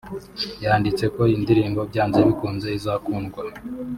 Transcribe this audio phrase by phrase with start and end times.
[0.63, 3.41] yanditse ko iyi ndirimbo byanze bikunze izakundwa